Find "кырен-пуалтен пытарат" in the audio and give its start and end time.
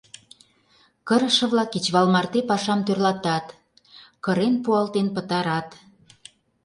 4.23-5.69